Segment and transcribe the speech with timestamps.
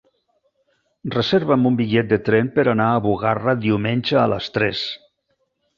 [1.15, 4.85] Reserva'm un bitllet de tren per anar a Bugarra diumenge a les tres.